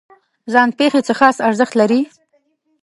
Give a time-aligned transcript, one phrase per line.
[0.53, 2.01] ځان پېښې څه خاص ارزښت لري؟